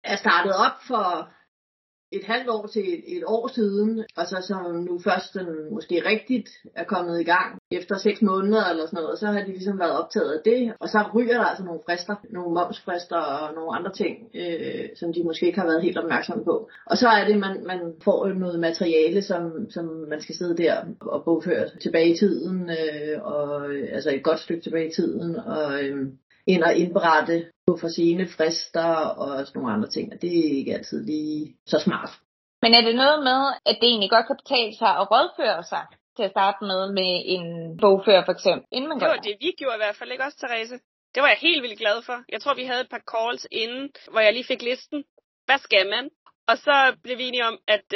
[0.05, 1.29] er startet op for
[2.13, 6.03] et halvt år til et, et år siden, og så som nu først den måske
[6.07, 7.59] rigtigt er kommet i gang.
[7.71, 10.89] efter seks måneder eller sådan noget, så har de ligesom været optaget af det, og
[10.89, 15.25] så ryger der altså nogle frister, nogle momsfrister og nogle andre ting, øh, som de
[15.25, 16.69] måske ikke har været helt opmærksomme på.
[16.87, 20.75] Og så er det, man, man får noget materiale, som, som man skal sidde der
[21.01, 25.85] og bogføre tilbage i tiden, øh, og altså et godt stykke tilbage i tiden, og
[25.85, 26.07] øh,
[26.47, 30.59] ind og indberette på for sene frister og sådan nogle andre ting, og det er
[30.59, 32.11] ikke altid lige så smart.
[32.63, 35.85] Men er det noget med, at det egentlig godt kan betale sig at rådføre sig
[36.17, 37.45] til at starte med med en
[37.83, 40.39] bogfører for eksempel, inden man det var det, vi gjorde i hvert fald, ikke også,
[40.39, 40.79] Therese?
[41.15, 42.19] Det var jeg helt vildt glad for.
[42.33, 45.05] Jeg tror, vi havde et par calls inden, hvor jeg lige fik listen.
[45.47, 46.05] Hvad skal man?
[46.51, 47.95] Og så blev vi enige om, at,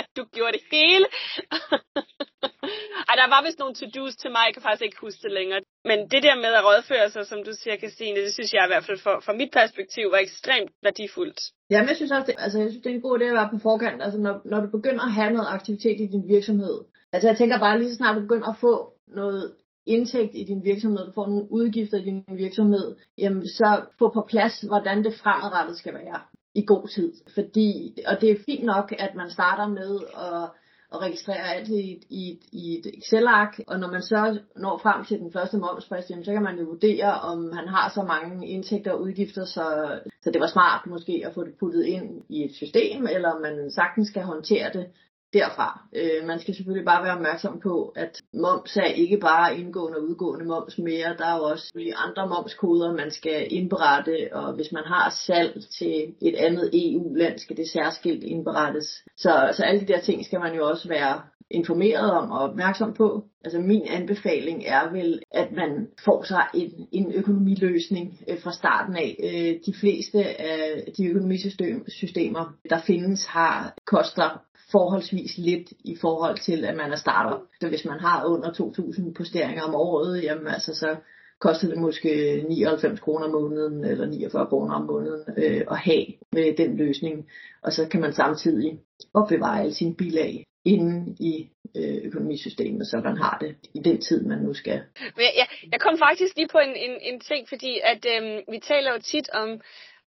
[0.00, 1.06] at du gjorde det hele.
[3.08, 5.60] Ej, der var vist nogle to-dos til mig, jeg kan faktisk ikke huske det længere.
[5.90, 8.70] Men det der med at rådføre sig, som du siger, Christine, det synes jeg i
[8.72, 11.40] hvert fald for, fra mit perspektiv var ekstremt værdifuldt.
[11.72, 13.38] Ja, men jeg synes også, det, altså, jeg synes, det er en god idé at
[13.40, 14.02] være på forkant.
[14.02, 16.76] Altså, når, når du begynder at have noget aktivitet i din virksomhed.
[17.12, 19.54] Altså, jeg tænker bare lige så snart du begynder at få noget
[19.86, 24.26] indtægt i din virksomhed, du får nogle udgifter i din virksomhed, jamen så få på
[24.28, 26.20] plads, hvordan det fremadrettet skal være
[26.54, 27.12] i god tid.
[27.34, 30.50] Fordi, og det er fint nok, at man starter med at
[30.94, 34.78] og registrere alt i et, i et, i et Excel-ark, og når man så når
[34.78, 38.48] frem til den første momsfrist, så kan man jo vurdere, om han har så mange
[38.48, 42.44] indtægter og udgifter, så, så det var smart måske at få det puttet ind i
[42.44, 44.86] et system, eller om man sagtens skal håndtere det
[45.34, 45.68] derfra.
[45.96, 50.04] Øh, man skal selvfølgelig bare være opmærksom på, at moms er ikke bare indgående og
[50.04, 51.16] udgående moms mere.
[51.18, 56.14] Der er jo også andre momskoder, man skal indberette, og hvis man har salg til
[56.22, 59.04] et andet EU-land, skal det særskilt indberettes.
[59.16, 61.20] Så, så alle de der ting skal man jo også være
[61.50, 63.24] informeret om og opmærksom på.
[63.44, 68.96] Altså min anbefaling er vel, at man får sig en, en økonomiløsning øh, fra starten
[68.96, 69.16] af.
[69.24, 74.42] Øh, de fleste af de økonomisystemer, der findes, har koster
[74.76, 77.36] forholdsvis lidt i forhold til, at man er starter.
[77.60, 80.96] Så hvis man har under 2.000 posteringer om året, jamen altså så
[81.40, 82.10] koster det måske
[82.48, 87.26] 99 kroner om måneden eller 49 kroner om måneden øh, at have med den løsning.
[87.62, 88.78] Og så kan man samtidig
[89.14, 94.24] opbevare alle sine bilag inde i øh, økonomisystemet, så man har det i den tid,
[94.24, 94.80] man nu skal.
[95.16, 98.58] Men jeg, jeg kom faktisk lige på en, en, en ting, fordi at øh, vi
[98.70, 99.60] taler jo tit om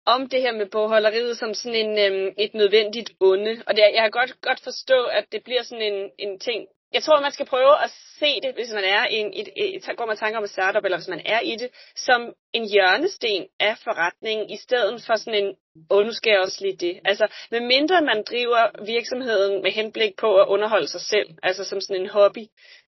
[0.06, 3.62] om det her med bogholderiet som sådan en, øhm, et nødvendigt onde.
[3.66, 6.66] Og det, jeg kan godt, godt forstå, at det bliver sådan en, en ting.
[6.92, 9.76] Jeg tror, man skal prøve at se det, hvis man er i en, et, et,
[9.76, 12.68] et, går man tanker om et startup, eller hvis man er i det, som en
[12.70, 15.56] hjørnesten af forretningen, i stedet for sådan en,
[15.90, 17.00] åh, nu skal jeg også lige det.
[17.04, 21.80] Altså, med mindre man driver virksomheden med henblik på at underholde sig selv, altså som
[21.80, 22.44] sådan en hobby,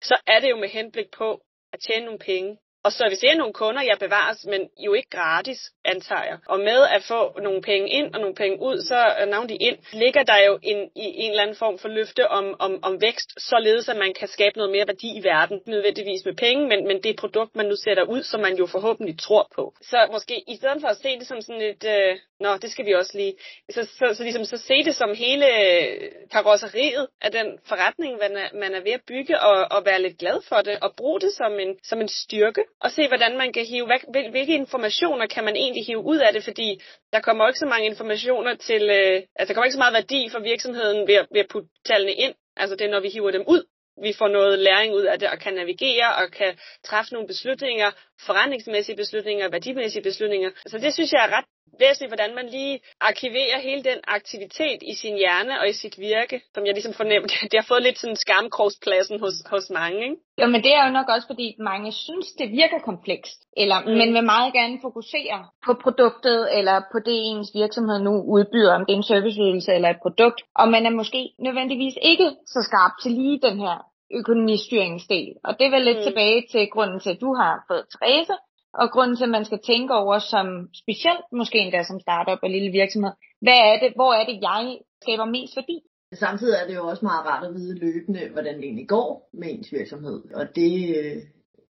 [0.03, 1.41] så er det jo med henblik på
[1.73, 5.61] at tjene nogle penge og servicere nogle kunder, jeg bevares, men jo ikke gratis,
[5.95, 6.39] antager jeg.
[6.47, 9.57] Og med at få nogle penge ind og nogle penge ud, så øh, navn de
[9.57, 13.01] ind, ligger der jo en, i en eller anden form for løfte om, om, om
[13.01, 15.61] vækst, således at man kan skabe noget mere værdi i verden.
[15.67, 19.19] Nødvendigvis med penge, men, men det produkt, man nu sætter ud, som man jo forhåbentlig
[19.19, 19.75] tror på.
[19.83, 22.87] Så måske i stedet for at se det som sådan et, øh, nå, det skal
[22.87, 23.35] vi også lige,
[23.71, 28.37] så, så, så, ligesom, så se det som hele øh, karosseriet af den forretning, man
[28.37, 31.21] er, man er ved at bygge, og, og være lidt glad for det, og bruge
[31.21, 35.27] det som en, som en styrke og se, hvordan man kan hive, hvad, hvilke informationer
[35.27, 36.81] kan man egentlig hive ud af det, fordi
[37.13, 40.29] der kommer ikke så mange informationer til, øh, altså der kommer ikke så meget værdi
[40.33, 43.45] for virksomheden ved, ved at putte tallene ind, altså det er, når vi hiver dem
[43.47, 43.63] ud,
[44.03, 47.91] vi får noget læring ud af det, og kan navigere, og kan træffe nogle beslutninger,
[48.27, 50.51] forretningsmæssige beslutninger, værdimæssige beslutninger.
[50.67, 51.45] Så det synes jeg er ret
[51.83, 56.37] væsentligt, hvordan man lige arkiverer hele den aktivitet i sin hjerne og i sit virke,
[56.55, 60.01] som jeg ligesom fornemmer, det har fået lidt sådan skamkrogspladsen hos, hos mange.
[60.09, 60.17] Ikke?
[60.41, 63.97] Jo, men det er jo nok også, fordi mange synes, det virker komplekst, eller, mm.
[64.01, 68.85] men vil meget gerne fokusere på produktet, eller på det, ens virksomhed nu udbyder, om
[68.87, 72.93] det er en serviceydelse eller et produkt, og man er måske nødvendigvis ikke så skarp
[73.03, 73.77] til lige den her
[74.21, 75.29] økonomistyringsdel.
[75.45, 76.05] Og det er vel lidt mm.
[76.05, 78.37] tilbage til grunden til, at du har fået Therese,
[78.75, 80.47] og grunden til, at man skal tænke over som
[80.83, 84.79] specielt, måske endda som startup og lille virksomhed, hvad er det, hvor er det, jeg
[85.03, 85.81] skaber mest værdi?
[86.13, 89.49] Samtidig er det jo også meget rart at vide løbende, hvordan det egentlig går med
[89.51, 90.23] ens virksomhed.
[90.35, 91.23] Og det øh,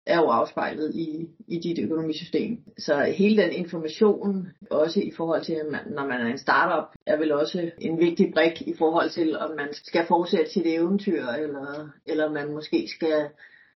[0.05, 2.57] er jo afspejlet i, i dit økonomisystem.
[2.77, 5.57] Så hele den information, også i forhold til,
[5.95, 9.49] når man er en startup, er vel også en vigtig brik i forhold til, om
[9.55, 13.29] man skal fortsætte sit eventyr, eller, eller man måske skal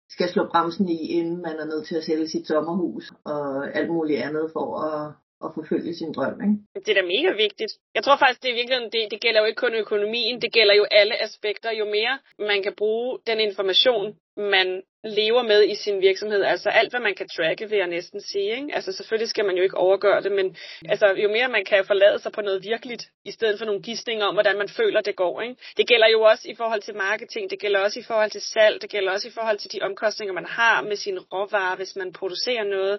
[0.08, 3.90] skal slå bremsen i, inden man er nødt til at sælge sit sommerhus og alt
[3.90, 5.12] muligt andet for at,
[5.44, 6.40] at forfølge sin drøm.
[6.40, 6.84] Ikke?
[6.86, 7.72] Det er da mega vigtigt.
[7.94, 10.74] Jeg tror faktisk, det er virkelig, det, det gælder jo ikke kun økonomien, det gælder
[10.74, 11.70] jo alle aspekter.
[11.80, 16.42] Jo mere man kan bruge den information, man lever med i sin virksomhed.
[16.42, 18.56] Altså alt, hvad man kan tracke, vil jeg næsten sige.
[18.56, 18.74] Ikke?
[18.74, 20.56] Altså selvfølgelig skal man jo ikke overgøre det, men
[20.88, 24.26] altså, jo mere man kan forlade sig på noget virkeligt, i stedet for nogle gidsninger
[24.26, 25.40] om, hvordan man føler, det går.
[25.40, 25.56] Ikke?
[25.76, 28.82] Det gælder jo også i forhold til marketing, det gælder også i forhold til salg,
[28.82, 32.12] det gælder også i forhold til de omkostninger, man har med sine råvarer, hvis man
[32.12, 32.98] producerer noget.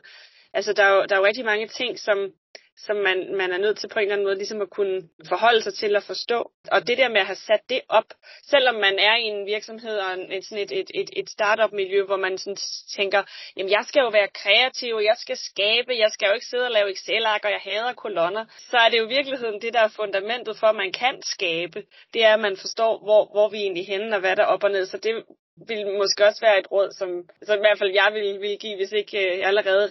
[0.54, 2.32] Altså der er jo, der er jo rigtig mange ting, som
[2.78, 5.62] som man, man er nødt til på en eller anden måde ligesom at kunne forholde
[5.62, 6.52] sig til at forstå.
[6.72, 8.10] Og det der med at have sat det op,
[8.44, 12.18] selvom man er i en virksomhed og en, sådan et, et, et, et startup-miljø, hvor
[12.18, 12.58] man sådan
[12.96, 13.24] tænker,
[13.58, 16.72] jamen jeg skal jo være kreativ, jeg skal skabe, jeg skal jo ikke sidde og
[16.72, 19.88] lave Excel-ark, og jeg hader kolonner, så er det jo i virkeligheden det, der er
[19.88, 21.84] fundamentet for, at man kan skabe.
[22.14, 24.64] Det er, at man forstår, hvor, hvor vi egentlig henne og hvad der er op
[24.64, 24.86] og ned.
[24.86, 25.24] Så det
[25.68, 27.10] vil måske også være et råd, som,
[27.48, 29.88] som i hvert fald jeg vil, vil give, hvis ikke øh, jeg allerede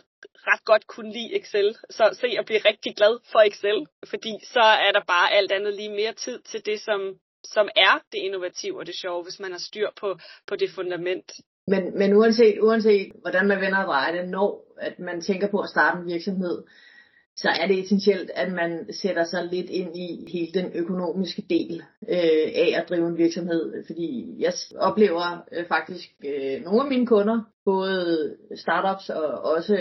[0.50, 1.76] ret godt kunne lide Excel.
[1.90, 5.74] Så se at blive rigtig glad for Excel, fordi så er der bare alt andet
[5.74, 7.00] lige mere tid til det, som,
[7.44, 11.32] som er det innovative og det sjove, hvis man har styr på, på det fundament.
[11.66, 14.48] Men, men uanset, uanset hvordan man vender og drejer det, når
[14.78, 16.62] at man tænker på at starte en virksomhed,
[17.36, 21.82] så er det essentielt, at man sætter sig lidt ind i hele den økonomiske del
[22.08, 23.84] øh, af at drive en virksomhed.
[23.86, 29.76] Fordi jeg oplever øh, faktisk øh, nogle af mine kunder, både startups og også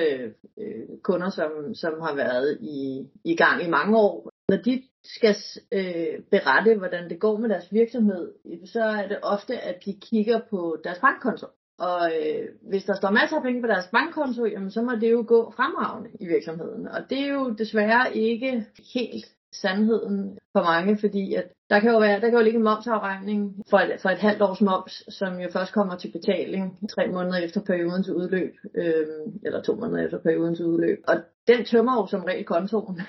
[0.59, 4.29] øh, kunder, som, som har været i, i gang i mange år.
[4.49, 5.35] Når de skal
[5.71, 8.31] øh, berette, hvordan det går med deres virksomhed,
[8.65, 11.47] så er det ofte, at de kigger på deres bankkonto.
[11.79, 15.11] Og øh, hvis der står masser af penge på deres bankkonto, jamen, så må det
[15.11, 16.87] jo gå fremragende i virksomheden.
[16.87, 21.99] Og det er jo desværre ikke helt sandheden for mange, fordi at der kan jo
[21.99, 25.39] være, der kan jo ligge en momsafregning for et, for et halvt års moms, som
[25.39, 29.05] jo først kommer til betaling tre måneder efter periodens udløb, øh,
[29.45, 31.03] eller to måneder efter periodens udløb.
[31.07, 31.15] Og
[31.47, 33.01] den tømmer jo som regel kontoen.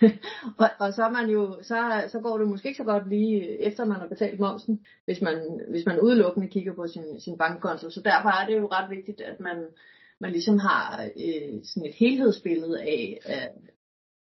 [0.62, 3.62] og, og så, er man jo, så, så går det måske ikke så godt lige
[3.62, 7.90] efter man har betalt momsen, hvis man, hvis man udelukkende kigger på sin, sin bankkonto.
[7.90, 9.66] Så derfor er det jo ret vigtigt, at man,
[10.20, 13.48] man ligesom har øh, sådan et helhedsbillede af, af,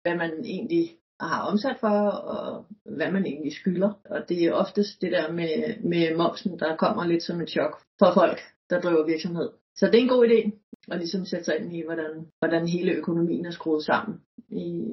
[0.02, 3.92] hvad man egentlig har omsat for, og hvad man egentlig skylder.
[4.04, 7.80] Og det er oftest det der med, med momsen, der kommer lidt som et chok
[7.98, 9.50] for folk, der driver virksomhed.
[9.76, 10.50] Så det er en god idé
[10.92, 14.84] at ligesom sætte sig ind i, hvordan, hvordan hele økonomien er skruet sammen, i,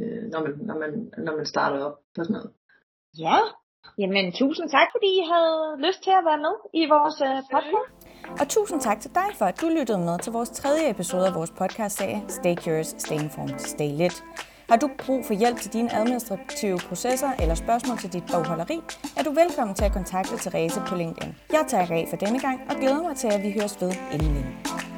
[0.00, 2.50] øh, når, man, når, man, når man starter op på sådan noget.
[3.18, 3.38] Ja,
[3.98, 7.92] jamen tusind tak, fordi I havde lyst til at være med i vores øh, podcast.
[8.40, 11.34] Og tusind tak til dig for, at du lyttede med til vores tredje episode af
[11.34, 14.24] vores podcast-serie Stay Curious, Stay Informed, Stay Lit.
[14.70, 18.80] Har du brug for hjælp til dine administrative processer eller spørgsmål til dit bogholderi,
[19.18, 21.34] er du velkommen til at kontakte Therese på LinkedIn.
[21.52, 24.34] Jeg tager af for denne gang og glæder mig til, at vi høres ved inden
[24.34, 24.91] længe.